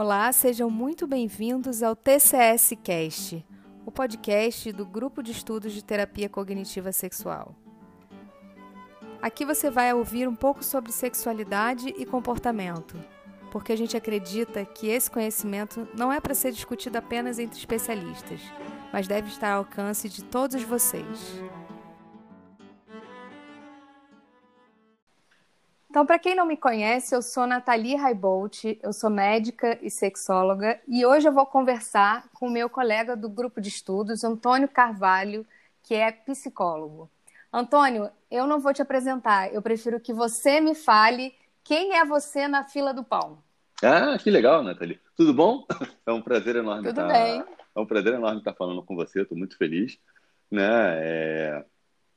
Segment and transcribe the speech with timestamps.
[0.00, 3.44] Olá, sejam muito bem-vindos ao TCS Cast,
[3.84, 7.56] o podcast do Grupo de Estudos de Terapia Cognitiva Sexual.
[9.20, 12.94] Aqui você vai ouvir um pouco sobre sexualidade e comportamento,
[13.50, 18.40] porque a gente acredita que esse conhecimento não é para ser discutido apenas entre especialistas,
[18.92, 21.42] mas deve estar ao alcance de todos vocês.
[25.98, 30.78] Então, para quem não me conhece, eu sou Nathalie Raibolt, eu sou médica e sexóloga
[30.86, 35.44] e hoje eu vou conversar com o meu colega do grupo de estudos, Antônio Carvalho,
[35.82, 37.10] que é psicólogo.
[37.52, 41.34] Antônio, eu não vou te apresentar, eu prefiro que você me fale
[41.64, 43.42] quem é você na fila do pão.
[43.82, 45.00] Ah, que legal, Nathalie.
[45.16, 45.66] Tudo bom?
[46.06, 47.12] É um prazer enorme Tudo estar.
[47.12, 47.44] bem.
[47.74, 49.22] É um prazer enorme estar falando com você.
[49.22, 49.98] Estou muito feliz,
[50.48, 50.68] né?
[51.04, 51.64] É...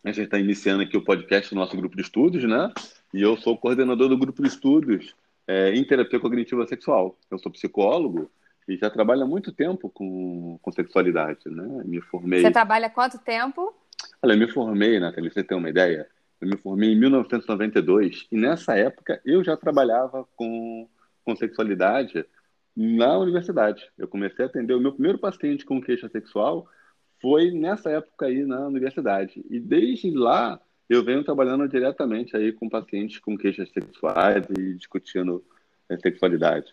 [0.03, 2.71] A gente está iniciando aqui o podcast do nosso grupo de estudos, né?
[3.13, 5.15] E eu sou coordenador do grupo de estudos
[5.47, 7.17] é, em terapia cognitiva sexual.
[7.29, 8.31] Eu sou psicólogo
[8.67, 11.83] e já trabalho há muito tempo com, com sexualidade, né?
[11.85, 12.41] Me formei.
[12.41, 13.73] Você trabalha há quanto tempo?
[14.21, 16.07] Olha, eu me formei, Nathalie, você tem uma ideia?
[16.39, 20.87] Eu me formei em 1992 e nessa época eu já trabalhava com,
[21.23, 22.25] com sexualidade
[22.75, 23.89] na universidade.
[23.97, 26.67] Eu comecei a atender o meu primeiro paciente com queixa sexual
[27.21, 29.45] foi nessa época aí na universidade.
[29.49, 30.59] E desde lá
[30.93, 35.43] eu venho trabalhando diretamente aí com pacientes com queixas sexuais e discutindo
[35.89, 36.71] a sexualidade.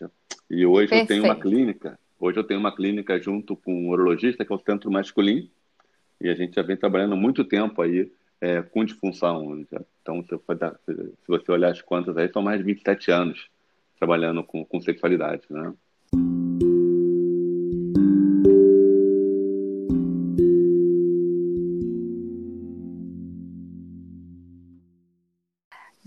[0.49, 1.01] E hoje Perfeito.
[1.01, 4.55] eu tenho uma clínica, hoje eu tenho uma clínica junto com um urologista, que é
[4.55, 5.47] o Centro Masculino,
[6.19, 8.11] e a gente já vem trabalhando muito tempo aí
[8.41, 9.65] é, com disfunção.
[10.01, 10.37] Então, se,
[10.85, 13.47] se você olhar as contas aí, são mais de 27 anos
[13.97, 15.73] trabalhando com, com sexualidade, né?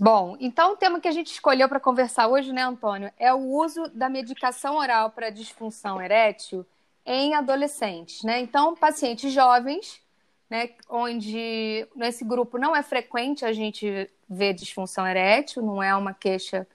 [0.03, 3.37] Bom, então o tema que a gente escolheu para conversar hoje, né, Antônio, é o
[3.37, 6.65] uso da medicação oral para disfunção erétil
[7.05, 8.41] em adolescentes, né?
[8.41, 10.01] Então, pacientes jovens,
[10.49, 16.13] né, onde nesse grupo não é frequente a gente ver disfunção erétil, não é uma
[16.13, 16.67] queixa,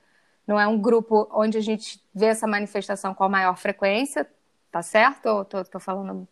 [0.46, 4.26] não é um grupo onde a gente vê essa manifestação com a maior frequência,
[4.72, 5.26] tá certo?
[5.26, 6.26] Ou tô, tô falando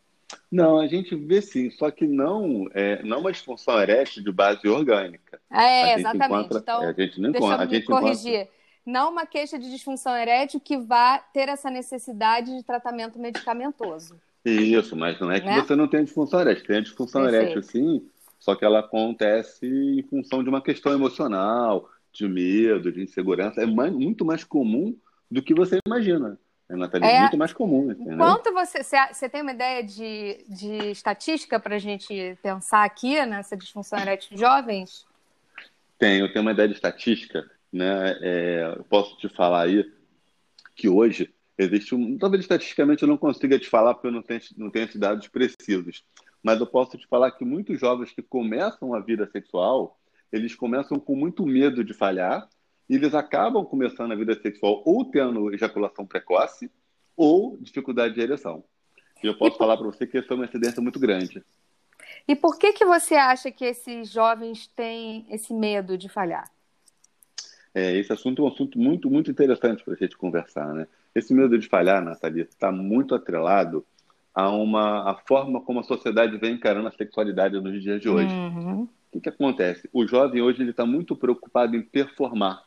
[0.51, 4.67] não, a gente vê sim, só que não é não uma disfunção erétil de base
[4.69, 5.41] orgânica.
[5.51, 6.41] É, exatamente.
[6.41, 7.63] Encontra, então, é, a gente não encontra.
[7.63, 8.35] A gente corrigir.
[8.35, 8.57] Encontra...
[8.85, 14.15] Não uma queixa de disfunção erétil que vá ter essa necessidade de tratamento medicamentoso.
[14.45, 15.61] Isso, mas não é que né?
[15.61, 16.65] você não tem disfunção erétil.
[16.65, 17.45] Tem a disfunção Perfeito.
[17.45, 23.03] erétil, sim, só que ela acontece em função de uma questão emocional, de medo, de
[23.03, 23.61] insegurança.
[23.61, 24.97] É mais, muito mais comum
[25.29, 26.39] do que você imagina.
[26.69, 28.17] Nathalie, é muito mais comum, entendeu?
[28.17, 33.57] Quanto você, você tem uma ideia de, de estatística para a gente pensar aqui nessa
[33.57, 35.07] disfunção erétil de jovens?
[35.99, 38.19] Tenho, tenho uma ideia de estatística, né?
[38.21, 39.89] É, eu posso te falar aí
[40.75, 44.41] que hoje existe um, talvez estatisticamente eu não consiga te falar porque eu não tenho,
[44.57, 46.05] não tenho esses dados precisos,
[46.43, 49.99] mas eu posso te falar que muitos jovens que começam a vida sexual,
[50.33, 52.49] eles começam com muito medo de falhar
[52.95, 56.71] eles acabam começando a vida sexual ou tendo ejaculação precoce
[57.17, 58.63] ou dificuldade de ereção.
[59.23, 61.43] E eu posso e falar para você que essa é uma incidência muito grande.
[62.29, 66.51] E por que, que você acha que esses jovens têm esse medo de falhar?
[67.75, 70.87] É, esse assunto é um assunto muito, muito interessante para a gente conversar, né?
[71.15, 73.85] Esse medo de falhar, Nathalie, está muito atrelado
[74.35, 78.33] a uma a forma como a sociedade vem encarando a sexualidade nos dias de hoje.
[78.35, 78.83] Uhum.
[78.83, 79.89] O que, que acontece?
[79.93, 82.63] O jovem hoje ele está muito preocupado em performar.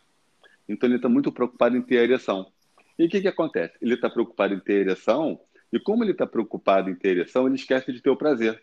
[0.69, 2.51] Então ele está muito preocupado em ter ereção.
[2.97, 3.73] E o que, que acontece?
[3.81, 5.39] Ele está preocupado em ter ereção,
[5.73, 8.61] e como ele está preocupado em ter ereção, ele esquece de ter o prazer.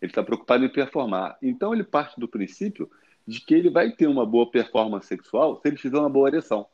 [0.00, 1.38] Ele está preocupado em performar.
[1.42, 2.90] Então ele parte do princípio
[3.26, 6.66] de que ele vai ter uma boa performance sexual se ele tiver uma boa ereção.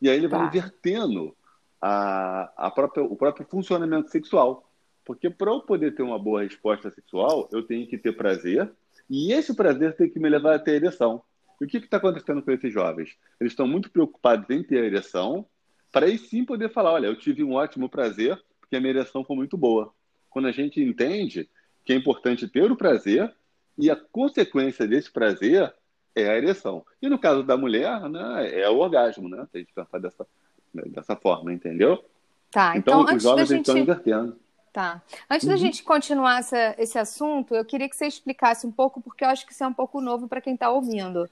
[0.00, 0.46] E aí ele vai tá.
[0.46, 1.36] invertendo
[1.80, 4.70] a, a própria, o próprio funcionamento sexual.
[5.04, 8.70] Porque para eu poder ter uma boa resposta sexual, eu tenho que ter prazer,
[9.08, 11.22] e esse prazer tem que me levar a ter ereção.
[11.60, 13.16] E o que está acontecendo com esses jovens?
[13.40, 15.46] Eles estão muito preocupados em ter a ereção,
[15.90, 19.24] para aí sim poder falar: olha, eu tive um ótimo prazer, porque a minha ereção
[19.24, 19.92] foi muito boa.
[20.30, 21.48] Quando a gente entende
[21.84, 23.34] que é importante ter o prazer
[23.76, 25.72] e a consequência desse prazer
[26.14, 26.84] é a ereção.
[27.00, 29.46] E no caso da mulher, né, é o orgasmo, né?
[29.52, 30.26] Tem que pensar dessa,
[30.74, 32.04] dessa forma, entendeu?
[32.50, 33.60] Tá, então, então os jovens gente...
[33.60, 34.36] estão invertendo.
[34.78, 35.02] Tá.
[35.28, 35.54] Antes uhum.
[35.54, 39.28] da gente continuar essa, esse assunto, eu queria que você explicasse um pouco, porque eu
[39.28, 41.28] acho que isso é um pouco novo para quem está ouvindo.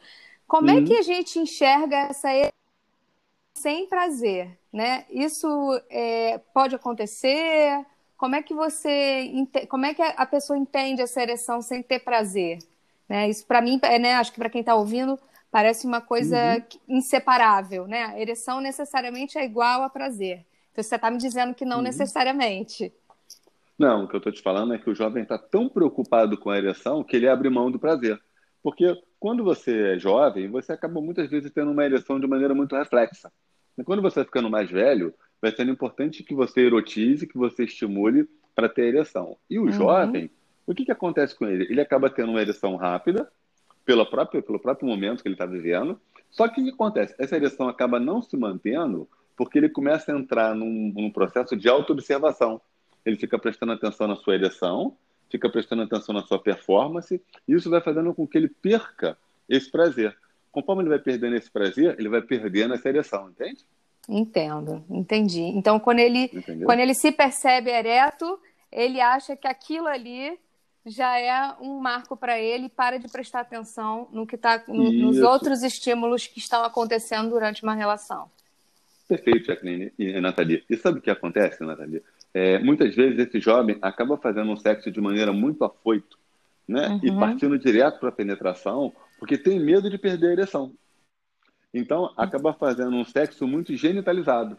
[0.48, 0.78] Como uhum.
[0.78, 2.28] é que a gente enxerga essa
[3.54, 5.04] sem prazer, né?
[5.08, 5.46] Isso
[5.88, 7.86] é, pode acontecer?
[8.16, 9.30] Como é que você,
[9.68, 12.58] como é que a pessoa entende essa ereção sem ter prazer?
[13.08, 13.28] Né?
[13.28, 14.14] Isso para mim, é, né?
[14.14, 15.16] Acho que para quem está ouvindo
[15.52, 16.96] parece uma coisa uhum.
[16.96, 18.06] inseparável, né?
[18.06, 20.44] A ereção necessariamente é igual a prazer.
[20.72, 21.84] Então, você está me dizendo que não uhum.
[21.84, 22.92] necessariamente.
[23.78, 26.50] Não, o que eu estou te falando é que o jovem está tão preocupado com
[26.50, 28.18] a ereção que ele abre mão do prazer.
[28.62, 32.74] Porque quando você é jovem, você acaba muitas vezes tendo uma ereção de maneira muito
[32.74, 33.30] reflexa.
[33.78, 37.64] E quando você vai ficando mais velho, vai sendo importante que você erotize, que você
[37.64, 39.36] estimule para ter ereção.
[39.50, 39.72] E o uhum.
[39.72, 40.30] jovem,
[40.66, 41.64] o que, que acontece com ele?
[41.70, 43.30] Ele acaba tendo uma ereção rápida,
[43.84, 46.00] pelo próprio, pelo próprio momento que ele está vivendo.
[46.30, 47.14] Só que o que acontece?
[47.18, 51.68] Essa ereção acaba não se mantendo porque ele começa a entrar num, num processo de
[51.68, 52.60] auto-observação
[53.06, 54.96] ele fica prestando atenção na sua ereção,
[55.30, 59.16] fica prestando atenção na sua performance, e isso vai fazendo com que ele perca
[59.48, 60.16] esse prazer.
[60.50, 63.64] Conforme ele vai perdendo esse prazer, ele vai perdendo essa ereção, entende?
[64.08, 65.42] Entendo, entendi.
[65.42, 66.28] Então, quando ele,
[66.64, 68.38] quando ele se percebe ereto,
[68.70, 70.38] ele acha que aquilo ali
[70.84, 74.92] já é um marco para ele e para de prestar atenção no que tá, no,
[74.92, 78.30] nos outros estímulos que estão acontecendo durante uma relação.
[79.08, 80.64] Perfeito, Jacqueline e Nathalie.
[80.70, 82.02] E sabe o que acontece, Nathalie?
[82.38, 86.18] É, muitas vezes esse jovem acaba fazendo um sexo de maneira muito afoito,
[86.68, 86.88] né?
[86.88, 87.00] Uhum.
[87.02, 90.74] E partindo direto para a penetração, porque tem medo de perder a ereção.
[91.72, 94.58] Então, acaba fazendo um sexo muito genitalizado.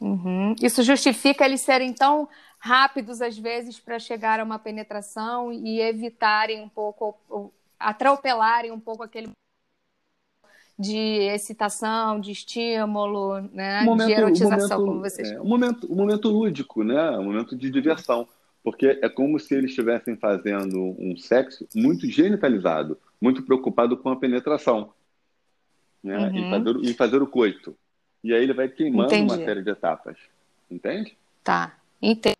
[0.00, 0.56] Uhum.
[0.60, 2.28] Isso justifica eles serem tão
[2.58, 7.16] rápidos, às vezes, para chegar a uma penetração e evitarem um pouco,
[7.78, 9.30] atropelarem um pouco aquele
[10.78, 13.82] de excitação, de estímulo, né?
[13.82, 17.10] momento, de erotização, momento, como vocês é, um momento, um momento lúdico, né?
[17.12, 18.26] Um momento de diversão.
[18.62, 24.16] Porque é como se eles estivessem fazendo um sexo muito genitalizado, muito preocupado com a
[24.16, 24.90] penetração.
[26.02, 26.16] Né?
[26.16, 26.36] Uhum.
[26.36, 27.76] E, fazer, e fazer o coito.
[28.22, 29.34] E aí ele vai queimando Entendi.
[29.34, 30.16] uma série de etapas.
[30.70, 31.16] Entende?
[31.42, 32.34] Tá, entendo.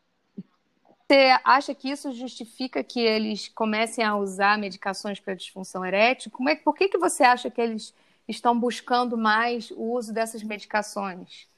[1.07, 6.31] Você acha que isso justifica que eles comecem a usar medicações para disfunção erétil?
[6.31, 7.95] Como é, por que, que você acha que eles
[8.29, 11.49] estão buscando mais o uso dessas medicações?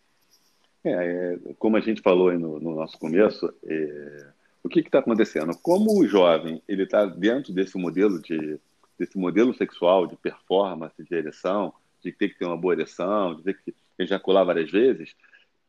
[0.84, 4.26] É, é como a gente falou no, no, nosso começo, é,
[4.62, 5.56] o que está acontecendo?
[5.62, 8.60] Como o jovem ele está dentro desse modelo de
[8.98, 11.72] desse modelo sexual de performance, de ereção,
[12.02, 15.14] de ter que ter uma boa ereção, de ter que ejacular várias vezes,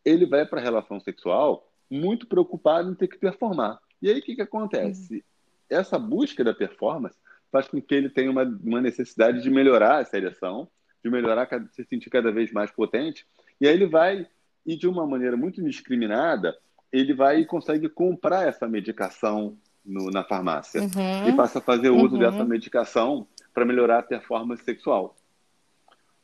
[0.03, 3.79] ele vai para a relação sexual muito preocupado em ter que performar.
[4.01, 5.15] E aí o que, que acontece?
[5.15, 5.21] Uhum.
[5.69, 7.17] Essa busca da performance
[7.51, 10.67] faz com que ele tenha uma, uma necessidade de melhorar essa ereção
[11.03, 13.25] de melhorar, se sentir cada vez mais potente.
[13.59, 14.27] E aí ele vai,
[14.65, 16.57] e de uma maneira muito indiscriminada,
[16.91, 21.29] ele vai e consegue comprar essa medicação no, na farmácia uhum.
[21.29, 22.19] e passa a fazer uso uhum.
[22.19, 25.15] dessa medicação para melhorar a performance sexual.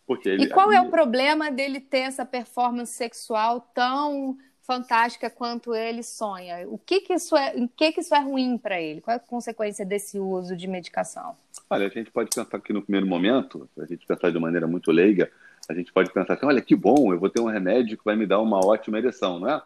[0.05, 5.75] Porque ele, e qual é o problema dele ter essa performance sexual tão fantástica quanto
[5.75, 6.65] ele sonha?
[6.67, 9.01] O que que isso é, em que que isso é ruim para ele?
[9.01, 11.35] Qual é a consequência desse uso de medicação?
[11.69, 14.91] Olha, a gente pode pensar que no primeiro momento, a gente pensar de maneira muito
[14.91, 15.29] leiga,
[15.69, 18.15] a gente pode pensar assim, olha que bom, eu vou ter um remédio que vai
[18.15, 19.61] me dar uma ótima ereção, não é?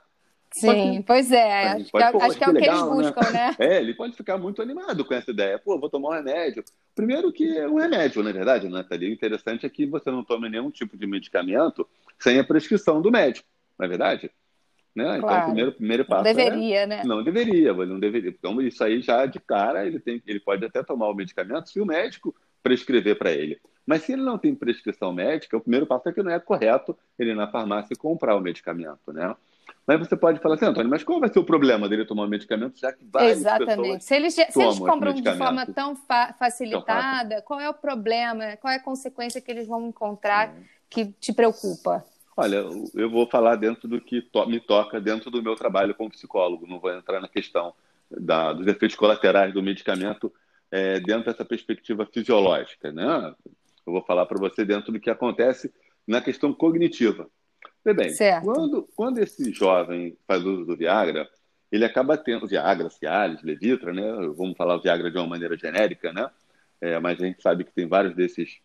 [0.52, 1.70] Sim, pois é.
[1.70, 3.48] Acho, pode, que, pô, acho que é o que legal, eles buscam, né?
[3.48, 3.56] né?
[3.60, 5.60] É, ele pode ficar muito animado com essa ideia.
[5.60, 6.64] Pô, vou tomar um remédio.
[6.96, 9.10] Primeiro que é um remédio, na verdade, né, Thalia?
[9.10, 13.12] O interessante é que você não tome nenhum tipo de medicamento sem a prescrição do
[13.12, 13.48] médico,
[13.78, 14.32] não é verdade?
[14.98, 15.20] Né?
[15.20, 15.22] Claro.
[15.22, 16.88] Então, o primeiro, primeiro passo não deveria, é...
[16.88, 17.04] né?
[17.06, 18.32] Não deveria, não deveria.
[18.32, 21.80] Então, isso aí já de cara, ele, tem, ele pode até tomar o medicamento se
[21.80, 23.60] o médico prescrever para ele.
[23.86, 26.98] Mas se ele não tem prescrição médica, o primeiro passo é que não é correto
[27.18, 29.36] ele ir na farmácia e comprar o medicamento, né?
[29.86, 32.28] Mas você pode falar assim, Antônio, mas qual vai ser o problema dele tomar o
[32.28, 34.04] medicamento, já que várias Exatamente.
[34.04, 38.58] Se eles, se eles compram de forma tão fa facilitada, qual é o problema?
[38.58, 40.56] Qual é a consequência que eles vão encontrar
[40.90, 42.04] que te preocupa?
[42.40, 42.64] Olha,
[42.94, 46.68] eu vou falar dentro do que to me toca dentro do meu trabalho como psicólogo.
[46.68, 47.74] Não vou entrar na questão
[48.12, 50.32] da, dos efeitos colaterais do medicamento
[50.70, 53.34] é, dentro dessa perspectiva fisiológica, né?
[53.86, 55.74] Eu vou falar para você dentro do que acontece
[56.06, 57.28] na questão cognitiva.
[57.84, 58.14] Bem,
[58.44, 61.28] quando, quando esse jovem faz uso do Viagra,
[61.72, 64.12] ele acaba tendo Viagra, Cialis, Levitra, né?
[64.36, 66.30] Vamos falar Viagra de uma maneira genérica, né?
[66.80, 68.60] É, mas a gente sabe que tem vários desses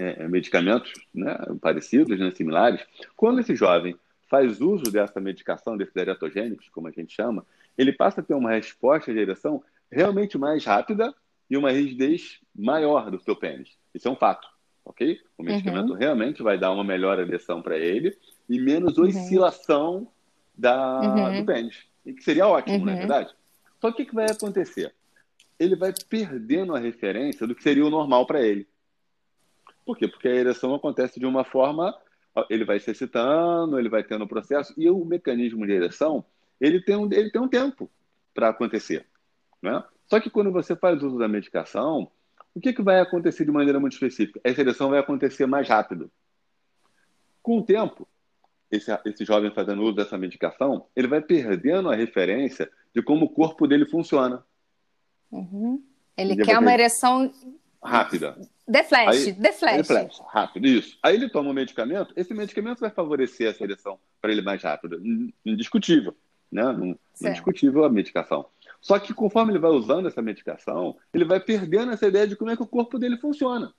[0.00, 2.80] é, é, medicamentos né, parecidos, né, similares,
[3.16, 3.94] quando esse jovem
[4.28, 7.44] faz uso dessa medicação, desses eretogênicos, como a gente chama,
[7.76, 11.14] ele passa a ter uma resposta de ereção realmente mais rápida
[11.50, 13.70] e uma rigidez maior do seu pênis.
[13.92, 14.48] Isso é um fato,
[14.84, 15.20] ok?
[15.36, 15.98] O medicamento uhum.
[15.98, 18.16] realmente vai dar uma melhor ereção para ele
[18.48, 19.06] e menos uhum.
[19.06, 20.08] oscilação
[20.56, 21.40] da, uhum.
[21.40, 21.84] do pênis.
[22.06, 22.98] E que seria ótimo, não é uhum.
[23.00, 23.34] verdade?
[23.80, 24.94] Só que o que vai acontecer?
[25.58, 28.66] Ele vai perdendo a referência do que seria o normal para ele.
[29.90, 30.06] Por quê?
[30.06, 31.92] Porque a ereção acontece de uma forma,
[32.48, 36.24] ele vai se excitando, ele vai tendo o processo, e o mecanismo de ereção,
[36.60, 37.90] ele tem um, ele tem um tempo
[38.32, 39.04] para acontecer.
[39.60, 39.82] Né?
[40.06, 42.08] Só que quando você faz uso da medicação,
[42.54, 44.40] o que, que vai acontecer de maneira muito específica?
[44.44, 46.08] Essa ereção vai acontecer mais rápido.
[47.42, 48.06] Com o tempo,
[48.70, 53.30] esse, esse jovem fazendo uso dessa medicação, ele vai perdendo a referência de como o
[53.30, 54.44] corpo dele funciona.
[55.32, 55.82] Uhum.
[56.16, 57.28] Ele, ele quer uma ereção
[57.82, 58.36] rápida.
[58.70, 59.76] De flash, Aí, de flash.
[59.78, 60.96] De flash, rápido, isso.
[61.02, 65.02] Aí ele toma um medicamento, esse medicamento vai favorecer essa ereção para ele mais rápido.
[65.44, 66.14] Indiscutível,
[66.52, 66.62] né?
[67.20, 68.46] Indiscutível a medicação.
[68.80, 72.52] Só que conforme ele vai usando essa medicação, ele vai perdendo essa ideia de como
[72.52, 73.74] é que o corpo dele funciona.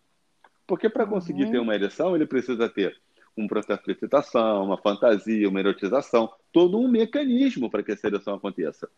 [0.67, 1.51] Porque para conseguir uhum.
[1.51, 2.93] ter uma ereção, ele precisa ter
[3.37, 8.33] um processo de excitação, uma fantasia, uma erotização, todo um mecanismo para que essa ereção
[8.35, 8.89] aconteça.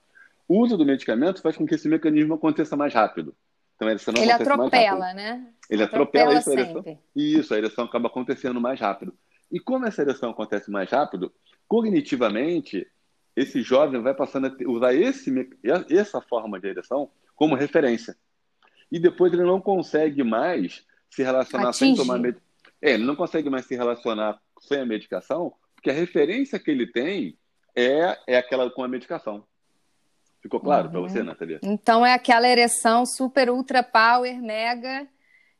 [0.47, 3.35] O uso do medicamento faz com que esse mecanismo aconteça mais rápido.
[3.83, 5.47] Então, a ereção Ele atropela, né?
[5.69, 6.99] Ele atropela, atropela isso, a ereção.
[7.15, 9.13] Isso, a ereção acaba acontecendo mais rápido.
[9.51, 11.31] E como essa ereção acontece mais rápido,
[11.67, 12.87] cognitivamente,
[13.35, 15.31] esse jovem vai passando a usar esse,
[15.89, 18.15] essa forma de ereção como referência.
[18.91, 21.77] E depois ele não consegue mais se relacionar Atinge.
[21.77, 22.43] sem tomar medicação.
[22.81, 26.87] É, ele não consegue mais se relacionar sem a medicação, porque a referência que ele
[26.87, 27.37] tem
[27.75, 29.45] é, é aquela com a medicação.
[30.43, 30.91] Ficou claro uhum.
[30.91, 31.59] para você, Nathalie?
[31.63, 35.07] Então é aquela ereção super ultra power, mega,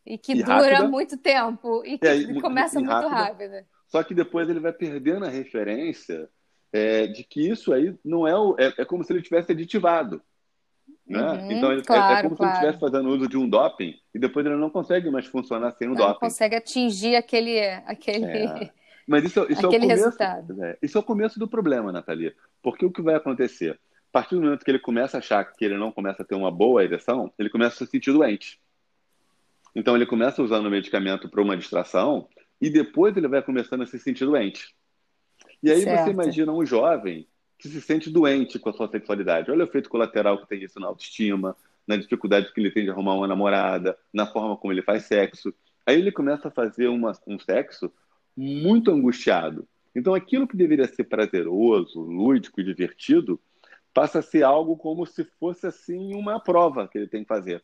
[0.05, 0.87] e que e dura rápida.
[0.89, 3.65] muito tempo e que é, começa e, muito rápida.
[3.87, 6.29] Só que depois ele vai perdendo a referência
[6.73, 10.21] é, de que isso aí não é, o, é, é como se ele tivesse aditivado.
[11.07, 11.21] Né?
[11.21, 12.51] Uhum, então ele, claro, é, é, como claro.
[12.51, 15.71] se ele estivesse fazendo uso de um doping e depois ele não consegue mais funcionar
[15.71, 16.11] sem o não doping.
[16.11, 18.71] Não consegue atingir aquele, aquele, é.
[19.07, 20.63] Mas isso, isso aquele é o começo, resultado.
[20.63, 22.35] É, isso é o começo do problema, Natalia.
[22.61, 23.79] Porque o que vai acontecer?
[24.13, 26.36] A partir do momento que ele começa a achar que ele não começa a ter
[26.36, 28.62] uma boa ereção, ele começa a se sentir doente.
[29.74, 32.27] Então ele começa usando o medicamento para uma distração
[32.62, 34.75] e depois ele vai começando a se sentir doente.
[35.63, 36.03] E aí certo.
[36.03, 37.27] você imagina um jovem
[37.58, 39.50] que se sente doente com a sua sexualidade.
[39.50, 42.91] Olha o efeito colateral que tem isso na autoestima, na dificuldade que ele tem de
[42.91, 45.51] arrumar uma namorada, na forma como ele faz sexo.
[45.88, 47.91] Aí ele começa a fazer uma, um sexo
[48.38, 49.67] muito angustiado.
[49.96, 53.39] Então aquilo que deveria ser prazeroso, lúdico e divertido
[53.93, 57.63] passa a ser algo como se fosse assim uma prova que ele tem que fazer.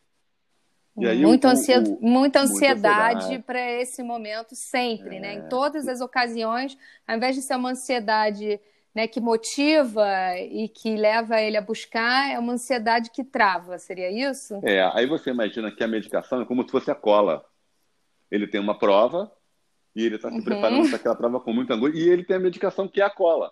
[0.97, 5.19] Aí, muito o, ansiedade, o, muita ansiedade para esse momento sempre, é...
[5.19, 5.33] né?
[5.35, 5.47] Em é.
[5.47, 8.59] todas as ocasiões, ao invés de ser uma ansiedade
[8.93, 10.07] né, que motiva
[10.37, 14.59] e que leva ele a buscar, é uma ansiedade que trava, seria isso?
[14.63, 17.45] É, aí você imagina que a medicação é como se fosse a cola.
[18.29, 19.31] Ele tem uma prova
[19.95, 20.43] e ele está se uhum.
[20.43, 23.09] preparando para aquela prova com muita angústia, e ele tem a medicação que é a
[23.09, 23.51] cola.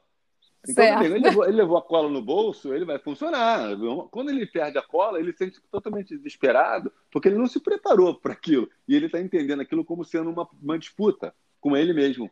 [0.68, 3.70] Então, ele levou, ele levou, a cola no bolso, ele vai funcionar.
[4.12, 8.16] Quando ele perde a cola, ele se sente totalmente desesperado, porque ele não se preparou
[8.16, 8.70] para aquilo.
[8.88, 12.30] E ele está entendendo aquilo como sendo uma, uma disputa com ele mesmo.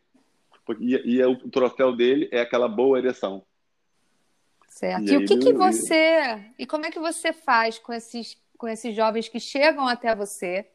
[0.80, 3.44] E, e é o troféu dele é aquela boa ereção.
[4.68, 5.10] Certo.
[5.10, 6.44] E, e o que, que você.
[6.60, 10.68] E como é que você faz com esses, com esses jovens que chegam até você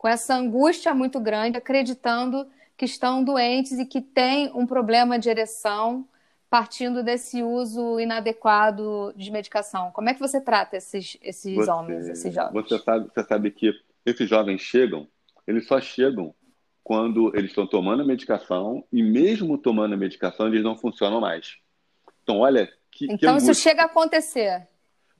[0.00, 5.28] com essa angústia muito grande, acreditando que estão doentes e que têm um problema de
[5.28, 6.08] ereção
[6.50, 9.92] partindo desse uso inadequado de medicação.
[9.92, 12.68] Como é que você trata esses, esses você, homens, esses jovens?
[12.68, 13.72] Você sabe, você sabe que
[14.04, 15.06] esses jovens chegam,
[15.46, 16.34] eles só chegam
[16.82, 21.56] quando eles estão tomando a medicação e mesmo tomando a medicação eles não funcionam mais.
[22.24, 24.66] Então, olha que Então que isso chega a acontecer.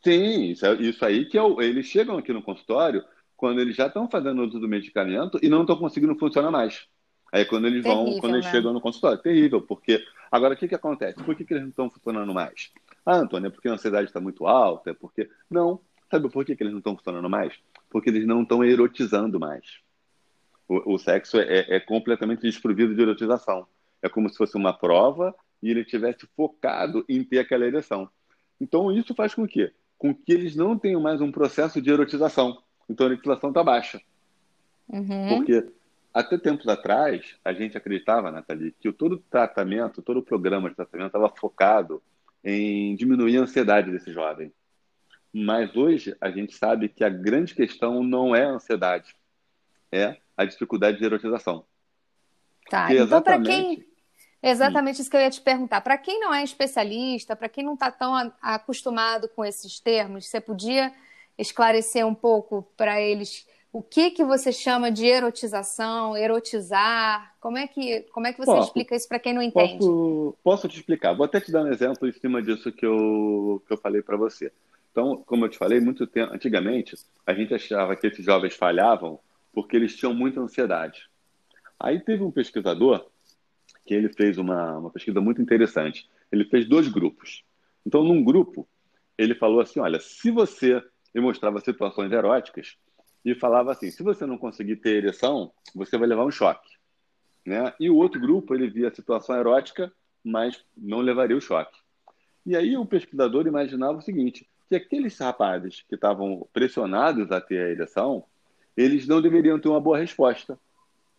[0.02, 3.04] Sim, isso, é, isso aí que é o, eles chegam aqui no consultório
[3.36, 6.88] quando eles já estão fazendo uso do medicamento e não estão conseguindo funcionar mais.
[7.32, 8.50] Aí quando eles Terrível, vão, quando eles né?
[8.50, 11.22] chegam no consultório, terrível, porque agora o que, que acontece?
[11.22, 12.72] Por que, que eles não estão funcionando mais?
[13.06, 15.28] Ah, Antônio, é porque a ansiedade está muito alta, é porque.
[15.48, 15.80] Não.
[16.10, 17.54] Sabe por que, que eles não estão funcionando mais?
[17.88, 19.78] Porque eles não estão erotizando mais.
[20.68, 23.66] O, o sexo é, é, completamente desprovido de erotização.
[24.02, 28.08] É como se fosse uma prova e ele tivesse focado em ter aquela ereção.
[28.60, 32.60] Então isso faz com que, com que eles não tenham mais um processo de erotização.
[32.88, 34.00] Então a erotização está baixa.
[34.88, 35.28] Uhum.
[35.36, 35.64] Porque
[36.12, 41.06] até tempos atrás, a gente acreditava, Nathalie, que todo tratamento, todo o programa de tratamento
[41.06, 42.02] estava focado
[42.42, 44.52] em diminuir a ansiedade desse jovem.
[45.32, 49.14] Mas hoje a gente sabe que a grande questão não é a ansiedade,
[49.92, 51.64] é a dificuldade de erotização.
[52.68, 53.86] Tá, Porque então para quem...
[54.42, 55.02] Exatamente hum.
[55.02, 55.82] isso que eu ia te perguntar.
[55.82, 60.40] Para quem não é especialista, para quem não está tão acostumado com esses termos, você
[60.40, 60.92] podia
[61.36, 67.34] esclarecer um pouco para eles o que que você chama de erotização, erotizar?
[67.40, 69.78] Como é que, como é que você posso, explica isso para quem não entende?
[69.78, 71.14] Posso, posso te explicar.
[71.14, 74.16] Vou até te dar um exemplo em cima disso que eu, que eu falei para
[74.16, 74.52] você.
[74.90, 79.20] Então, como eu te falei, muito tempo, antigamente, a gente achava que esses jovens falhavam
[79.52, 81.08] porque eles tinham muita ansiedade.
[81.78, 83.06] Aí teve um pesquisador
[83.86, 86.08] que ele fez uma, uma pesquisa muito interessante.
[86.30, 87.44] Ele fez dois grupos.
[87.86, 88.68] Então, num grupo,
[89.16, 90.82] ele falou assim, olha, se você...
[91.12, 92.76] Mostrava situações eróticas
[93.24, 96.70] e falava assim: se você não conseguir ter ereção, você vai levar um choque.
[97.46, 97.72] Né?
[97.80, 99.92] E o outro grupo, ele via a situação erótica
[100.24, 101.78] mas não levaria o choque.
[102.44, 107.58] E aí o pesquisador imaginava o seguinte, que aqueles rapazes que estavam pressionados a ter
[107.58, 108.24] a ereção,
[108.76, 110.58] eles não deveriam ter uma boa resposta,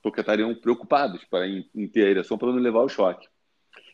[0.01, 3.27] porque estariam preocupados para em, em ter a ereção para não levar o choque.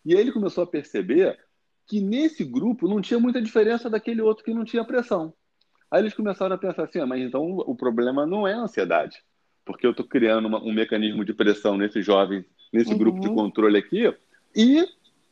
[0.06, 1.38] E aí ele começou a perceber
[1.86, 5.34] que nesse grupo não tinha muita diferença daquele outro que não tinha pressão.
[5.90, 9.24] Aí eles começaram a pensar assim, ah, mas então o problema não é a ansiedade,
[9.66, 12.98] porque eu estou criando uma, um mecanismo de pressão nesses jovens, nesse uhum.
[12.98, 14.14] grupo de controle aqui,
[14.56, 14.78] e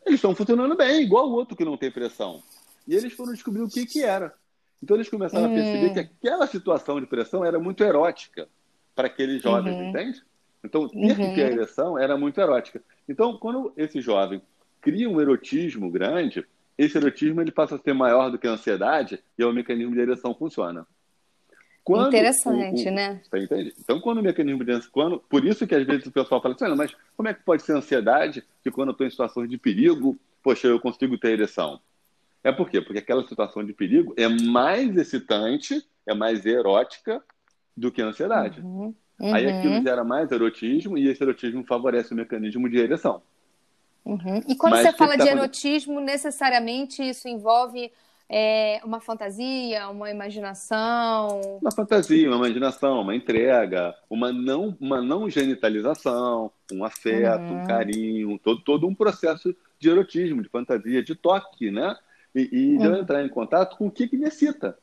[0.05, 2.41] eles estão funcionando bem, igual o outro que não tem pressão.
[2.87, 4.33] E eles foram descobrir o que, que era.
[4.81, 8.47] Então eles começaram a perceber que aquela situação de pressão era muito erótica
[8.93, 9.89] para aqueles jovens, uhum.
[9.89, 10.23] entende?
[10.63, 11.15] Então, ter uhum.
[11.15, 12.81] que ter a ereção era muito erótica.
[13.07, 14.41] Então, quando esse jovem
[14.81, 16.45] cria um erotismo grande,
[16.77, 19.99] esse erotismo ele passa a ser maior do que a ansiedade e o mecanismo de
[19.99, 20.85] ereção funciona.
[21.83, 23.21] Quando Interessante, o, o, né?
[23.29, 26.55] Tá Então, quando o mecanismo de quando Por isso que às vezes o pessoal fala
[26.55, 29.57] assim, mas como é que pode ser ansiedade que quando eu estou em situações de
[29.57, 31.79] perigo, poxa, eu consigo ter ereção?
[32.43, 32.81] É por quê?
[32.81, 37.23] Porque aquela situação de perigo é mais excitante, é mais erótica
[37.77, 38.61] do que a ansiedade.
[38.61, 38.93] Uhum.
[39.19, 39.33] Uhum.
[39.33, 43.21] Aí aquilo gera mais erotismo e esse erotismo favorece o mecanismo de ereção.
[44.05, 44.41] Uhum.
[44.47, 47.91] E quando Mas você fala tá de erotismo, necessariamente isso envolve
[48.29, 51.59] é, uma fantasia, uma imaginação?
[51.59, 57.63] Uma fantasia, uma imaginação, uma entrega, uma não, uma não genitalização, um afeto, uhum.
[57.63, 61.95] um carinho, todo, todo um processo de erotismo, de fantasia, de toque, né?
[62.33, 62.97] E, e de uhum.
[62.97, 64.77] entrar em contato com o que, que necessita.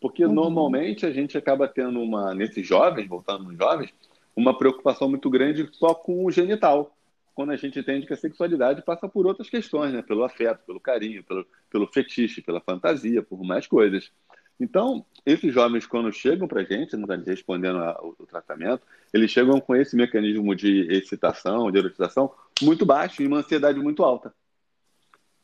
[0.00, 0.32] Porque uhum.
[0.32, 3.92] normalmente a gente acaba tendo uma, nesses jovens, voltando nos jovens,
[4.36, 6.94] uma preocupação muito grande só com o genital
[7.38, 10.02] quando a gente entende que a sexualidade passa por outras questões, né?
[10.02, 14.10] Pelo afeto, pelo carinho, pelo, pelo fetiche, pela fantasia, por mais coisas.
[14.58, 18.82] Então, esses jovens, quando chegam para a gente, respondendo ao, tratamento,
[19.14, 24.02] eles chegam com esse mecanismo de excitação, de erotização, muito baixo e uma ansiedade muito
[24.02, 24.34] alta.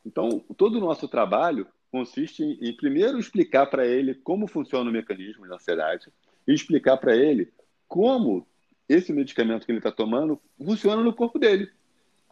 [0.04, 4.92] Então, todo o nosso trabalho consiste em, em primeiro, explicar para ele como funciona o
[4.92, 6.08] mecanismo de ansiedade
[6.44, 7.52] e explicar para ele
[7.86, 8.44] como
[8.88, 11.70] esse medicamento que ele está tomando funciona no corpo dele.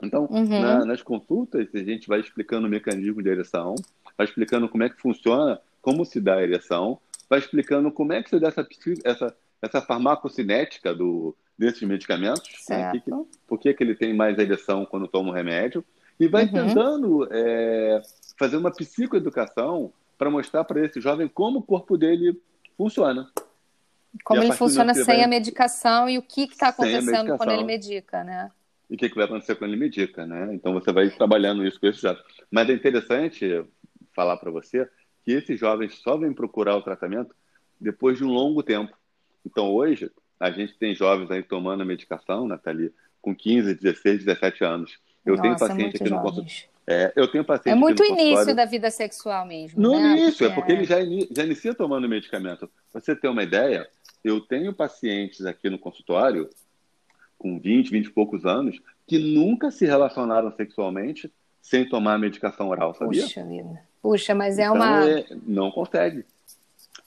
[0.03, 0.61] Então, uhum.
[0.61, 3.77] na, nas consultas, a gente vai explicando o mecanismo de ereção,
[4.19, 6.99] vai explicando como é que funciona, como se dá a ereção,
[7.31, 8.67] vai explicando como é que se dá essa,
[9.05, 12.91] essa, essa farmacocinética do, desses medicamentos, né?
[12.93, 13.11] que,
[13.47, 15.85] por que, que ele tem mais ereção quando toma um remédio,
[16.19, 16.53] e vai uhum.
[16.53, 18.03] tentando é,
[18.39, 22.41] fazer uma psicoeducação para mostrar para esse jovem como o corpo dele
[22.77, 23.31] funciona.
[24.25, 25.23] Como ele funciona sem vai...
[25.23, 28.51] a medicação e o que está acontecendo quando ele medica, né?
[28.93, 30.51] E o que, que vai acontecer quando ele medica, né?
[30.53, 32.23] Então você vai trabalhando isso com esse jovem.
[32.51, 33.65] Mas é interessante
[34.15, 34.87] falar para você
[35.25, 37.35] que esses jovens só vêm procurar o tratamento
[37.81, 38.95] depois de um longo tempo.
[39.47, 44.63] Então hoje a gente tem jovens aí tomando a medicação, Nathalie, com 15, 16, 17
[44.63, 44.99] anos.
[45.25, 46.73] Eu Nossa, tenho paciente aqui no consultório.
[46.87, 49.81] É, eu tenho paciente é muito início da vida sexual mesmo.
[49.81, 50.19] No né?
[50.19, 50.53] início, é porque...
[50.53, 51.27] é porque ele já, in...
[51.35, 52.69] já inicia tomando medicamento.
[52.93, 53.89] Pra você ter uma ideia,
[54.23, 56.51] eu tenho pacientes aqui no consultório
[57.43, 62.95] com 20, 20 e poucos anos, que nunca se relacionaram sexualmente sem tomar medicação oral,
[62.95, 63.23] sabia?
[63.23, 63.83] Puxa vida.
[64.01, 65.09] Puxa, mas é então, uma.
[65.09, 66.25] É, não consegue.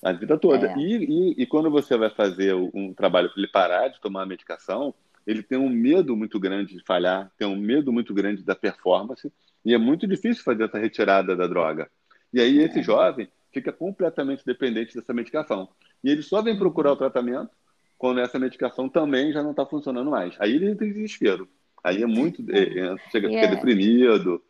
[0.04, 0.72] A vida toda.
[0.72, 0.78] É.
[0.78, 4.26] E, e, e, quando você vai fazer um trabalho para ele parar de tomar a
[4.26, 4.94] medicação,
[5.26, 9.32] ele tem um medo muito grande de falhar, tem um medo muito grande da performance,
[9.64, 11.90] e é muito difícil fazer essa retirada da droga.
[12.32, 12.84] E aí esse é.
[12.84, 15.70] jovem fica completamente dependente dessa medicação.
[16.04, 17.50] E ele só vem procurar o tratamento
[17.98, 20.36] quando essa medicação também já não está funcionando mais.
[20.40, 21.48] Aí ele entra em desespero.
[21.84, 22.44] Aí é muito.
[22.52, 24.44] É, é chega a ficar é, deprimido.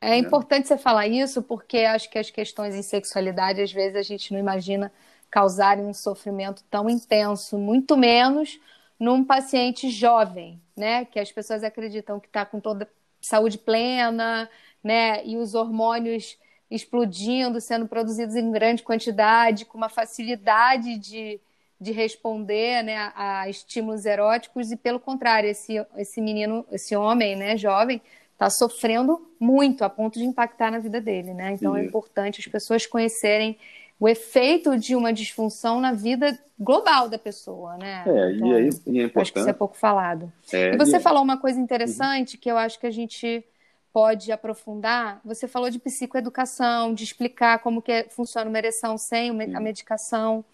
[0.00, 0.18] É né?
[0.18, 4.32] importante você falar isso, porque acho que as questões em sexualidade, às vezes, a gente
[4.32, 4.92] não imagina
[5.30, 8.60] causarem um sofrimento tão intenso, muito menos
[8.98, 11.04] num paciente jovem, né?
[11.04, 12.88] Que as pessoas acreditam que está com toda
[13.20, 14.48] saúde plena,
[14.82, 15.24] né?
[15.26, 16.38] E os hormônios
[16.70, 21.40] explodindo, sendo produzidos em grande quantidade, com uma facilidade de,
[21.82, 27.56] de responder né, a, estímulos eróticos e pelo contrário esse, esse menino esse homem né
[27.56, 28.00] jovem
[28.32, 31.52] está sofrendo muito a ponto de impactar na vida dele né?
[31.52, 33.58] Então é importante as pessoas conhecerem
[33.98, 38.04] o efeito de uma disfunção na vida global da pessoa né?
[38.06, 40.32] É, então, e aí e é importante acho que isso é pouco falado.
[40.52, 41.00] É, e você e...
[41.00, 42.40] falou uma coisa interessante uhum.
[42.40, 43.44] que eu acho que a gente
[43.92, 49.60] pode aprofundar, você falou de psicoeducação, de explicar como que funciona uma ereção sem a
[49.60, 50.44] medicação.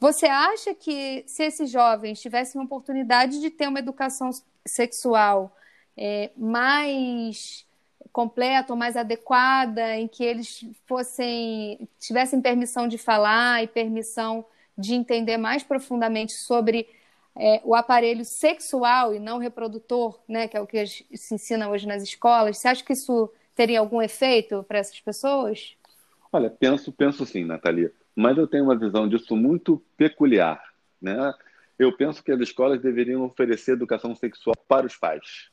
[0.00, 4.30] Você acha que se esses jovens tivessem uma oportunidade de ter uma educação
[4.66, 5.56] sexual
[5.96, 7.64] é, mais
[8.12, 14.44] completa ou mais adequada, em que eles fossem tivessem permissão de falar e permissão
[14.76, 16.88] de entender mais profundamente sobre
[17.38, 21.86] é, o aparelho sexual e não reprodutor, né, que é o que se ensina hoje
[21.86, 25.76] nas escolas, você acha que isso teria algum efeito para essas pessoas?
[26.32, 30.62] Olha, penso, penso sim, Natalia, mas eu tenho uma visão disso muito peculiar,
[31.00, 31.32] né?
[31.78, 35.48] Eu penso que as escolas deveriam oferecer educação sexual para os pais.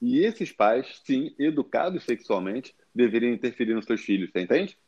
[0.00, 4.78] E esses pais, sim, educados sexualmente, deveriam interferir nos seus filhos, você entende?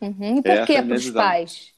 [0.00, 0.38] Uhum.
[0.38, 1.74] E por Essa que é para os pais?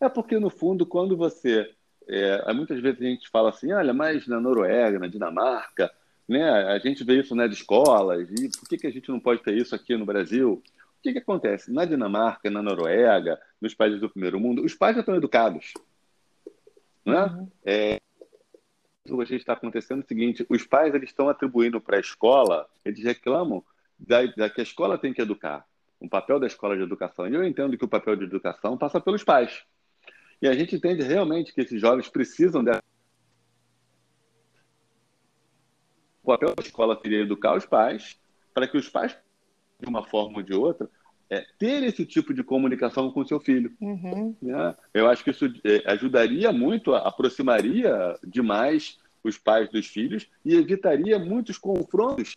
[0.00, 1.70] É porque, no fundo, quando você.
[2.08, 5.90] É, muitas vezes a gente fala assim, olha, mas na Noruega, na Dinamarca,
[6.28, 9.42] né, a gente vê isso nas escolas, e por que, que a gente não pode
[9.42, 10.62] ter isso aqui no Brasil?
[10.98, 11.72] O que, que acontece?
[11.72, 15.72] Na Dinamarca, na Noruega, nos países do primeiro mundo, os pais já estão educados.
[17.04, 17.22] Né?
[17.22, 17.48] Uhum.
[17.64, 18.00] É,
[19.08, 23.64] hoje está acontecendo o seguinte: os pais eles estão atribuindo para a escola, eles reclamam
[23.98, 25.64] da, da, que a escola tem que educar,
[26.00, 27.28] o papel da escola de educação.
[27.28, 29.64] E eu entendo que o papel de educação passa pelos pais.
[30.40, 32.82] E a gente entende realmente que esses jovens precisam dessa.
[36.22, 38.18] O papel da escola seria educar os pais,
[38.52, 39.16] para que os pais,
[39.80, 40.90] de uma forma ou de outra,
[41.30, 43.74] é, ter esse tipo de comunicação com o seu filho.
[43.80, 44.36] Uhum.
[44.42, 44.76] Né?
[44.92, 51.18] Eu acho que isso é, ajudaria muito, aproximaria demais os pais dos filhos e evitaria
[51.18, 52.36] muitos confrontos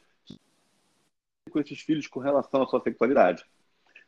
[1.52, 3.44] com esses filhos com relação à sua sexualidade.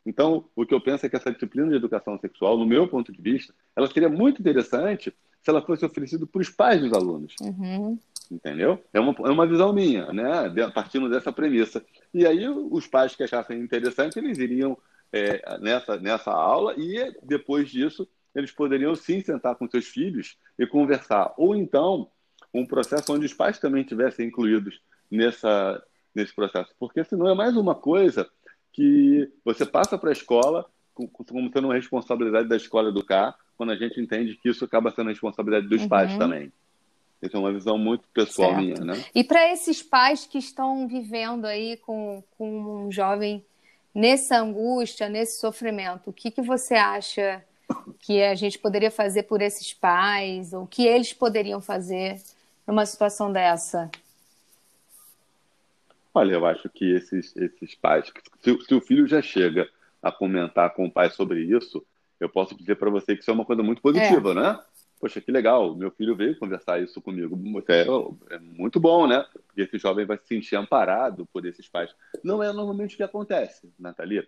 [0.05, 3.11] Então, o que eu penso é que essa disciplina de educação sexual, no meu ponto
[3.11, 7.35] de vista, ela seria muito interessante se ela fosse oferecida para os pais dos alunos.
[7.41, 7.97] Uhum.
[8.29, 8.81] Entendeu?
[8.93, 10.49] É uma, é uma visão minha, né?
[10.73, 11.83] partindo dessa premissa.
[12.13, 14.77] E aí, os pais que achassem interessante, eles iriam
[15.11, 20.65] é, nessa, nessa aula e, depois disso, eles poderiam sim sentar com seus filhos e
[20.65, 21.33] conversar.
[21.37, 22.09] Ou então,
[22.53, 24.79] um processo onde os pais também tivessem incluídos
[25.09, 25.83] nessa,
[26.15, 26.73] nesse processo.
[26.79, 28.29] Porque senão é mais uma coisa
[28.71, 33.75] que você passa para a escola como sendo uma responsabilidade da escola educar, quando a
[33.75, 35.87] gente entende que isso acaba sendo responsabilidade dos uhum.
[35.87, 36.51] pais também.
[37.21, 38.63] Isso é uma visão muito pessoal certo.
[38.63, 39.05] minha, né?
[39.13, 43.45] E para esses pais que estão vivendo aí com, com um jovem
[43.93, 47.45] nessa angústia, nesse sofrimento, o que, que você acha
[47.99, 52.19] que a gente poderia fazer por esses pais, ou que eles poderiam fazer
[52.65, 53.91] numa situação dessa?
[56.15, 59.69] Olha, eu acho que esses, esses pais, se, se, o filho já chega
[60.01, 61.85] a comentar com o pai sobre isso,
[62.21, 64.33] eu posso dizer para você que isso é uma coisa muito positiva, é.
[64.35, 64.59] né?
[64.99, 67.35] Poxa, que legal, meu filho veio conversar isso comigo.
[67.67, 69.25] É, é, muito bom, né?
[69.47, 71.89] Porque esse jovem vai se sentir amparado por esses pais.
[72.23, 74.27] Não é normalmente o que acontece, Natalia.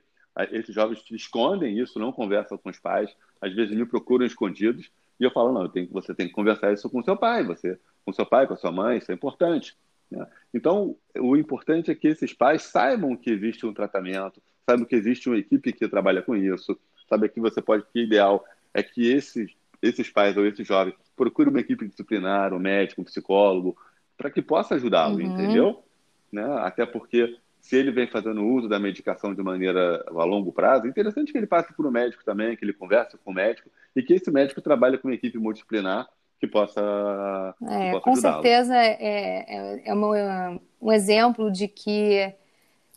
[0.51, 5.23] Esses jovens escondem isso, não conversam com os pais, às vezes me procuram escondidos, e
[5.23, 8.11] eu falo, não, eu tenho, você tem que conversar isso com seu pai, você, com
[8.11, 9.77] seu pai, com a sua mãe, isso é importante.
[10.09, 10.25] Né?
[10.51, 15.29] Então, o importante é que esses pais saibam que existe um tratamento, saibam que existe
[15.29, 16.75] uma equipe que trabalha com isso,
[17.13, 20.95] sabe que você pode, que o ideal é que esses, esses pais ou esses jovens
[21.15, 23.77] procurem uma equipe disciplinar, um médico, um psicólogo,
[24.17, 25.21] para que possa ajudá-lo, uhum.
[25.21, 25.83] entendeu?
[26.31, 26.43] Né?
[26.59, 30.89] Até porque se ele vem fazendo uso da medicação de maneira a longo prazo, é
[30.89, 34.01] interessante que ele passe por um médico também, que ele converse com o médico e
[34.01, 37.55] que esse médico trabalhe com uma equipe multidisciplinar que possa.
[37.69, 42.33] É, que possa com certeza é, é, é uma, um exemplo de que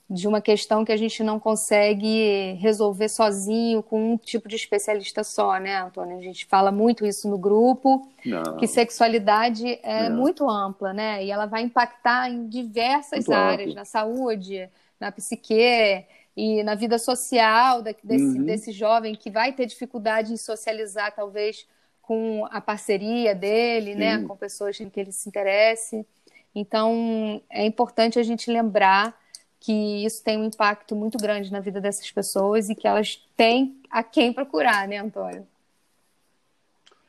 [0.08, 5.24] de uma questão que a gente não consegue resolver sozinho com um tipo de especialista
[5.24, 6.16] só, né, Antônio?
[6.16, 8.56] A gente fala muito isso no grupo, não.
[8.56, 11.24] que sexualidade é, é, muito ampla, né?
[11.24, 13.74] E ela vai impactar em diversas muito áreas, amplo.
[13.74, 16.04] na saúde, na psique
[16.36, 18.44] e na vida social desse, uhum.
[18.44, 21.66] desse jovem que vai ter dificuldade em socializar, talvez,
[22.00, 26.06] com a parceria dele, né, com pessoas em que ele se interesse.
[26.54, 29.14] Então, é importante a gente lembrar
[29.60, 33.80] que isso tem um impacto muito grande na vida dessas pessoas e que elas têm
[33.90, 35.46] a quem procurar, né, Antônio?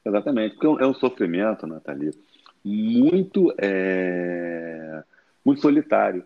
[0.05, 2.13] Exatamente, porque é um sofrimento, Nathalie,
[2.63, 5.03] muito, é...
[5.43, 6.25] muito solitário.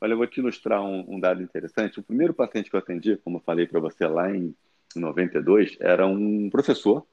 [0.00, 2.00] Olha, eu vou te ilustrar um, um, dado interessante.
[2.00, 4.52] O primeiro paciente que eu atendi, como eu falei para você lá em
[4.96, 7.06] 92, era um professor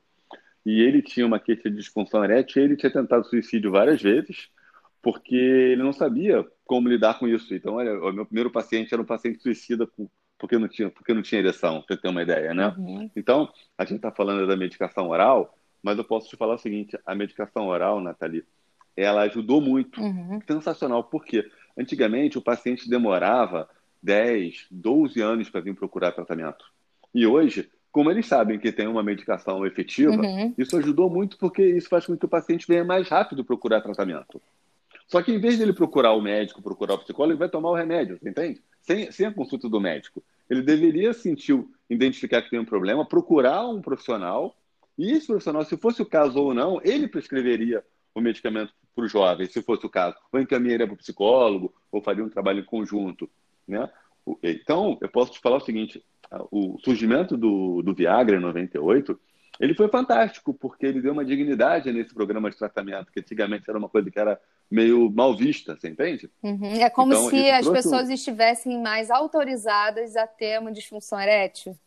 [0.66, 4.50] e ele tinha uma queixa de disfunção erétil e ele tinha tentado suicídio várias vezes
[5.02, 7.54] porque ele não sabia como lidar com isso.
[7.54, 9.88] Então, olha, o meu primeiro paciente era um paciente suicida
[10.38, 12.74] porque não tinha, porque não tinha ereção, para você ter uma ideia, né?
[12.78, 13.10] Uhum.
[13.16, 16.98] Então, a gente está falando da medicação oral, mas eu posso te falar o seguinte:
[17.06, 18.46] a medicação oral, Nathalie,
[18.96, 20.02] ela ajudou muito.
[20.02, 20.40] Uhum.
[20.48, 21.04] Sensacional.
[21.04, 21.50] Por quê?
[21.78, 23.70] Antigamente, o paciente demorava
[24.02, 26.66] 10, 12 anos para vir procurar tratamento.
[27.14, 30.54] E hoje, como eles sabem que tem uma medicação efetiva, uhum.
[30.58, 34.42] isso ajudou muito porque isso faz com que o paciente venha mais rápido procurar tratamento.
[35.10, 37.76] Só que em vez dele procurar o médico, procurar o psicólogo, ele vai tomar o
[37.76, 38.62] remédio, entende?
[38.80, 40.24] Sem, sem a consulta do médico.
[40.48, 44.56] Ele deveria sentir, identificar que tem um problema, procurar um profissional,
[44.96, 49.08] e esse profissional, se fosse o caso ou não, ele prescreveria o medicamento para o
[49.08, 50.16] jovem, se fosse o caso.
[50.32, 53.28] Ou encaminharia para o psicólogo, ou faria um trabalho em conjunto.
[53.68, 53.90] Né?
[54.44, 56.04] Então, eu posso te falar o seguinte:
[56.52, 59.20] o surgimento do, do Viagra em 98
[59.60, 63.78] ele foi fantástico, porque ele deu uma dignidade nesse programa de tratamento, que antigamente era
[63.78, 64.40] uma coisa que era
[64.72, 66.30] meio mal vista, você entende?
[66.42, 66.82] Uhum.
[66.82, 71.78] É como então, se as pessoas estivessem mais autorizadas a ter uma disfunção erétil.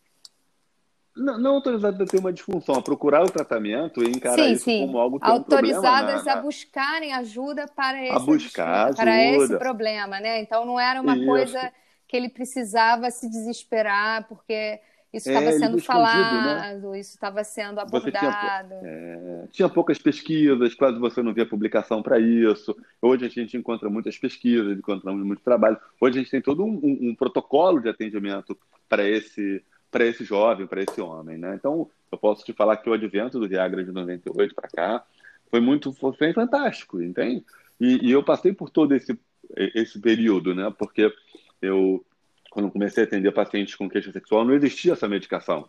[1.15, 4.65] Não, não autorizadas a ter uma disfunção, a procurar o tratamento e encarar sim, isso
[4.65, 4.85] sim.
[4.85, 6.33] como algo que Autorizadas um na...
[6.33, 9.03] a buscarem ajuda para esse, a buscar ajuda.
[9.03, 10.41] para esse problema, né?
[10.41, 11.25] Então não era uma isso.
[11.25, 11.71] coisa
[12.07, 14.79] que ele precisava se desesperar, porque
[15.13, 15.81] isso estava é, sendo né?
[15.81, 16.99] falado, né?
[16.99, 18.69] isso estava sendo abordado.
[18.69, 22.75] Tinha, é, tinha, poucas pesquisas, quase você não via publicação para isso.
[22.99, 25.77] Hoje a gente encontra muitas pesquisas, encontramos muito trabalho.
[26.01, 28.57] Hoje a gente tem todo um, um, um protocolo de atendimento
[28.89, 31.53] para esse para esse jovem, para esse homem, né?
[31.53, 35.05] Então, eu posso te falar que o advento do Viagra de 98 para cá
[35.51, 37.45] foi muito foi fantástico, entende?
[37.79, 39.15] E, e eu passei por todo esse
[39.55, 40.73] esse período, né?
[40.75, 41.13] Porque
[41.61, 42.03] eu
[42.53, 45.67] quando comecei a atender pacientes com queixa sexual, não existia essa medicação.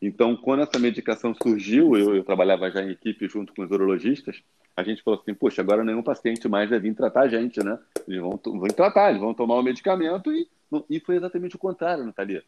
[0.00, 4.42] Então, quando essa medicação surgiu, eu, eu, trabalhava já em equipe junto com os urologistas,
[4.74, 7.78] a gente falou assim, poxa, agora nenhum paciente mais vai vir tratar a gente, né?
[8.06, 10.48] Eles vão, vão tratar, eles vão tomar o medicamento e,
[10.88, 12.42] e foi exatamente o contrário, Natalia.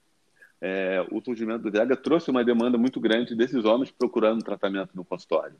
[0.58, 5.04] É, o surgimento do Viagra trouxe uma demanda muito grande desses homens procurando tratamento no
[5.04, 5.56] consultório.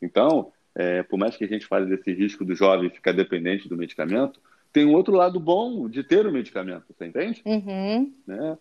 [0.00, 3.76] Então, é, por mais que a gente fale desse risco do jovem ficar dependente do
[3.76, 4.40] medicamento,
[4.72, 7.42] tem um outro lado bom de ter o medicamento, você entende?
[7.44, 8.12] Uhum.
[8.26, 8.58] Né?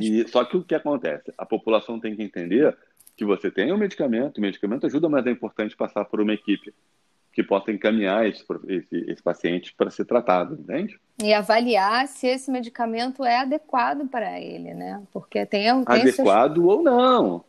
[0.00, 1.32] E, só que o que acontece?
[1.36, 2.76] A população tem que entender
[3.16, 6.32] que você tem o um medicamento, o medicamento ajuda, mas é importante passar por uma
[6.32, 6.72] equipe
[7.32, 11.00] que possa encaminhar esse, esse, esse paciente para ser tratado, entende?
[11.22, 15.02] E avaliar se esse medicamento é adequado para ele, né?
[15.10, 16.66] Porque tem, tem adequado seus...
[16.66, 17.44] ou não.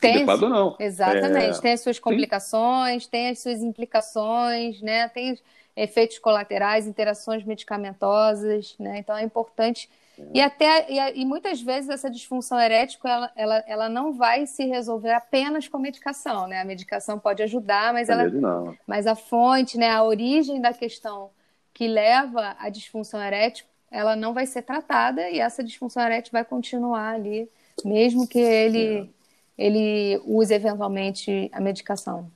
[0.00, 0.76] Tem, adequado ou não.
[0.78, 1.58] Exatamente.
[1.58, 1.60] É...
[1.60, 3.10] Tem as suas complicações, Sim.
[3.10, 5.08] tem as suas implicações, né?
[5.08, 5.36] Tem
[5.76, 8.98] efeitos colaterais, interações medicamentosas, né?
[8.98, 9.88] Então é importante.
[10.18, 10.22] É.
[10.34, 14.64] E até e, e, muitas vezes essa disfunção erética ela, ela, ela não vai se
[14.64, 16.60] resolver apenas com medicação, né?
[16.60, 18.76] A medicação pode ajudar, mas ela não.
[18.86, 21.30] mas a fonte, né, a origem da questão
[21.72, 26.44] que leva à disfunção erétil, ela não vai ser tratada e essa disfunção erétil vai
[26.44, 27.48] continuar ali,
[27.82, 29.10] mesmo que ele
[29.58, 29.64] é.
[29.64, 32.30] ele use eventualmente a medicação.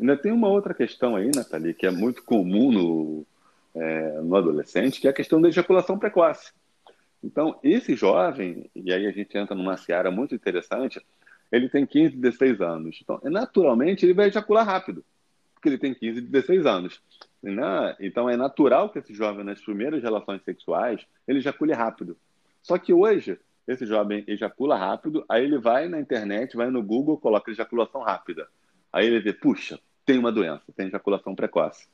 [0.00, 3.26] Ainda tem uma outra questão aí, Nathalie, que é muito comum no,
[3.74, 6.52] é, no adolescente, que é a questão da ejaculação precoce.
[7.22, 11.04] Então, esse jovem, e aí a gente entra numa seara muito interessante,
[11.52, 12.98] ele tem 15, 16 anos.
[13.02, 15.04] Então, naturalmente, ele vai ejacular rápido,
[15.52, 17.02] porque ele tem 15, 16 anos.
[17.42, 17.96] Né?
[18.00, 22.16] Então, é natural que esse jovem, nas primeiras relações sexuais, ele ejacule rápido.
[22.62, 27.18] Só que hoje, esse jovem ejacula rápido, aí ele vai na internet, vai no Google,
[27.18, 28.48] coloca ejaculação rápida.
[28.90, 31.86] Aí ele vê, puxa, tem uma doença, tem ejaculação precoce.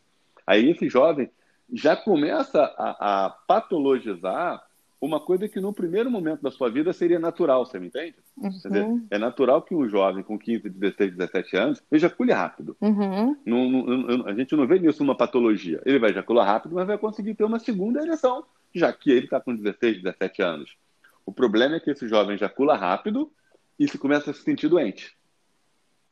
[0.46, 1.30] Aí esse jovem
[1.72, 4.64] já começa a, a patologizar
[5.00, 8.16] uma coisa que no primeiro momento da sua vida seria natural, você me entende?
[8.36, 8.48] Uhum.
[8.48, 12.76] Dizer, é natural que um jovem com 15, 16, 17 anos ejacule rápido.
[12.80, 13.36] Uhum.
[13.44, 15.80] Não, não, a gente não vê nisso uma patologia.
[15.84, 19.40] Ele vai ejacular rápido, mas vai conseguir ter uma segunda ereção, já que ele está
[19.40, 20.76] com 16, 17 anos.
[21.24, 23.30] O problema é que esse jovem ejacula rápido
[23.78, 25.15] e se começa a se sentir doente.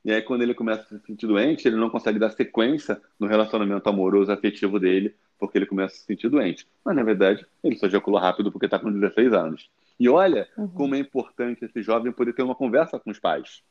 [0.05, 3.27] E aí, quando ele começa a se sentir doente, ele não consegue dar sequência no
[3.27, 6.67] relacionamento amoroso, afetivo dele, porque ele começa a se sentir doente.
[6.85, 9.71] Mas, na verdade, ele só ejaculou rápido porque está com 16 anos.
[9.99, 10.69] E olha uhum.
[10.69, 13.63] como é importante esse jovem poder ter uma conversa com os pais.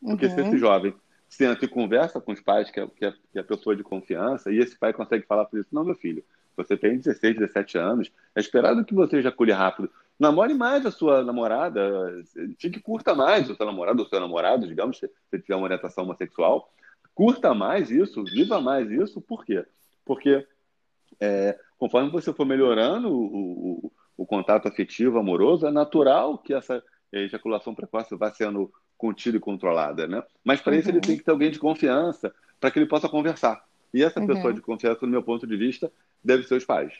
[0.00, 0.34] Porque uhum.
[0.34, 0.94] se esse jovem
[1.28, 3.82] senta e conversa com os pais, que é, que, é, que é a pessoa de
[3.84, 6.24] confiança, e esse pai consegue falar para isso, não, meu filho,
[6.56, 9.90] você tem 16, 17 anos, é esperado que você ejacule rápido.
[10.18, 11.80] Namore mais a sua namorada,
[12.58, 16.04] fique curta mais o seu namorado, o seu namorado, digamos, se você tiver uma orientação
[16.04, 16.72] homossexual.
[17.14, 19.64] Curta mais isso, viva mais isso, por quê?
[20.04, 20.46] Porque
[21.20, 26.82] é, conforme você for melhorando o, o, o, contato afetivo, amoroso, é natural que essa
[27.12, 30.22] ejaculação precoce vá sendo contida e controlada, né?
[30.44, 30.78] Mas para uhum.
[30.80, 33.64] isso ele tem que ter alguém de confiança para que ele possa conversar.
[33.94, 34.26] E essa uhum.
[34.26, 35.90] pessoa de confiança, no meu ponto de vista,
[36.22, 36.92] deve ser os pais.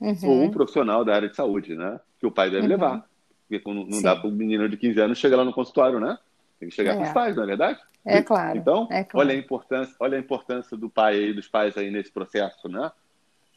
[0.00, 0.16] Uhum.
[0.24, 2.00] Ou um profissional da área de saúde, né?
[2.18, 2.68] Que o pai deve uhum.
[2.68, 3.06] levar.
[3.48, 4.02] Porque não Sim.
[4.02, 6.16] dá para o menino de 15 anos chegar lá no consultório, né?
[6.58, 6.96] Tem que chegar é.
[6.96, 7.78] com os pais, não é verdade?
[8.04, 8.58] É claro.
[8.58, 9.26] Então, é claro.
[9.26, 12.90] olha a importância, olha a importância do pai aí, dos pais aí nesse processo, né?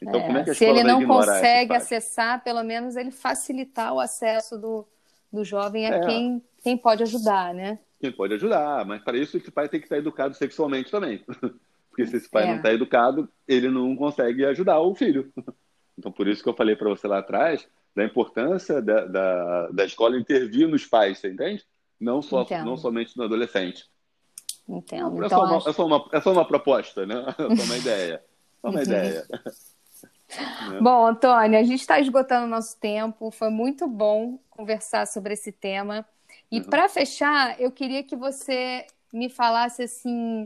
[0.02, 0.26] Então, é.
[0.26, 4.58] como é que a Se ele não consegue acessar, pelo menos ele facilitar o acesso
[4.58, 4.86] do,
[5.32, 6.06] do jovem a é.
[6.06, 7.78] quem, quem pode ajudar, né?
[8.00, 11.24] Quem pode ajudar, mas para isso esse pai tem que estar educado sexualmente também.
[11.88, 12.46] Porque se esse pai é.
[12.48, 15.32] não está educado, ele não consegue ajudar o filho.
[15.98, 19.84] Então, por isso que eu falei para você lá atrás da importância da, da, da,
[19.84, 21.64] escola intervir nos pais, você entende?
[22.00, 23.88] Não, só, não somente no adolescente.
[24.68, 25.22] Entendo.
[25.22, 25.68] É, então, só uma, acho...
[25.68, 27.14] é, só uma, é só uma proposta, né?
[27.38, 28.24] É só uma ideia.
[28.60, 28.82] Só uma uhum.
[28.82, 29.26] ideia.
[30.70, 30.80] Né?
[30.80, 33.30] Bom, Antônio, a gente está esgotando o nosso tempo.
[33.30, 36.04] Foi muito bom conversar sobre esse tema.
[36.50, 36.64] E uhum.
[36.64, 40.44] para fechar, eu queria que você me falasse assim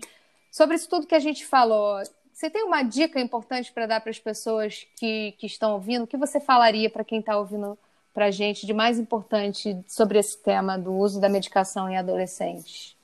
[0.50, 2.02] sobre isso tudo que a gente falou.
[2.38, 6.04] Você tem uma dica importante para dar para as pessoas que, que estão ouvindo?
[6.04, 7.76] O que você falaria para quem está ouvindo
[8.14, 12.96] para a gente de mais importante sobre esse tema do uso da medicação em adolescentes?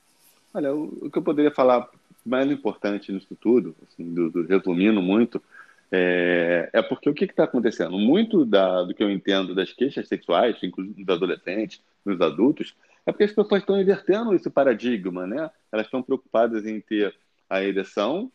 [0.55, 1.91] Olha, o, o que eu poderia falar
[2.25, 5.43] mais importante nisso tudo, assim, do, do, resumindo muito,
[5.91, 7.99] é, é porque o que está acontecendo?
[7.99, 12.73] Muito da, do que eu entendo das queixas sexuais, inclusive dos adolescentes, dos adultos,
[13.05, 15.51] é porque as pessoas estão invertendo esse paradigma, né?
[15.73, 17.13] Elas estão preocupadas em ter
[17.51, 18.31] a ereção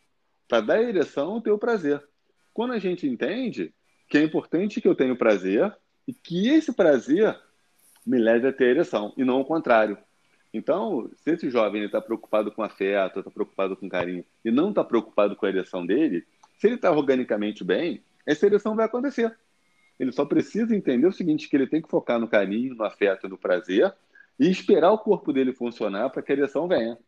[0.50, 2.02] para dar ereção ter o prazer.
[2.52, 3.72] Quando a gente entende
[4.08, 5.72] que é importante que eu tenha prazer
[6.08, 7.38] e que esse prazer
[8.04, 9.96] me leve a ter ereção e não o contrário.
[10.52, 14.82] Então, se esse jovem está preocupado com afeto, está preocupado com carinho e não está
[14.82, 16.26] preocupado com a ereção dele,
[16.58, 19.32] se ele está organicamente bem, essa ereção vai acontecer.
[20.00, 23.28] Ele só precisa entender o seguinte, que ele tem que focar no carinho, no afeto,
[23.28, 23.94] no prazer
[24.36, 26.98] e esperar o corpo dele funcionar para que a ereção venha.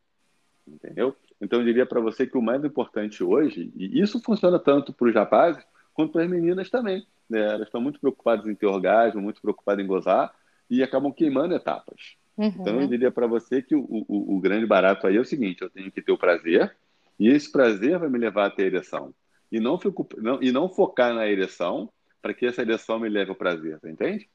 [0.66, 1.16] Entendeu?
[1.40, 5.09] Então, eu diria para você que o mais importante hoje, e isso funciona tanto para
[5.09, 7.07] os rapazes quanto para as meninas também.
[7.29, 7.40] Né?
[7.40, 10.33] Elas estão muito preocupadas em ter orgasmo, muito preocupadas em gozar
[10.70, 12.16] e acabam queimando etapas.
[12.37, 12.46] Uhum.
[12.46, 15.62] Então, eu diria para você que o, o, o, grande barato aí é o seguinte:
[15.62, 16.75] eu tenho que ter o prazer,
[17.18, 19.12] e esse prazer vai me levar a ter ereção.
[19.51, 21.90] E não, fico, não, e não focar na ereção
[22.22, 24.29] para que essa ereção me leve ao prazer, entende?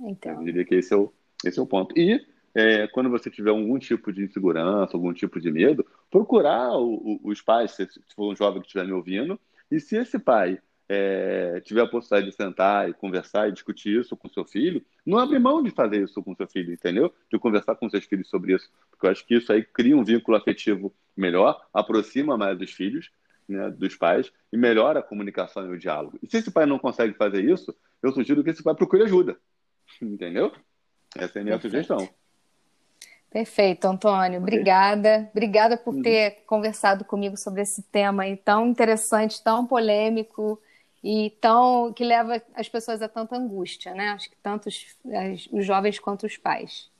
[0.00, 0.32] Então.
[0.34, 1.12] Eu diria que esse é o,
[1.44, 1.98] esse é o ponto.
[1.98, 6.94] E é, quando você tiver algum tipo de insegurança, algum tipo de medo, procurar o,
[6.94, 9.38] o, os pais, se for um jovem que estiver me ouvindo,
[9.70, 10.58] e se esse pai
[10.88, 15.18] é, tiver a possibilidade de sentar e conversar e discutir isso com seu filho, não
[15.18, 17.14] abre mão de fazer isso com seu filho, entendeu?
[17.30, 20.02] De conversar com seus filhos sobre isso, porque eu acho que isso aí cria um
[20.02, 23.08] vínculo afetivo melhor, aproxima mais dos filhos,
[23.48, 26.18] né, dos pais, e melhora a comunicação e o diálogo.
[26.20, 29.38] E se esse pai não consegue fazer isso, eu sugiro que esse pai procure ajuda,
[30.02, 30.52] entendeu?
[31.16, 31.86] Essa é a minha Perfeito.
[31.86, 32.19] sugestão.
[33.30, 34.40] Perfeito, Antônio.
[34.40, 35.28] Obrigada.
[35.30, 36.02] Obrigada por uhum.
[36.02, 40.60] ter conversado comigo sobre esse tema tão interessante, tão polêmico
[41.02, 44.08] e tão que leva as pessoas a tanta angústia, né?
[44.08, 44.96] Acho que tanto os,
[45.52, 46.90] os jovens quanto os pais.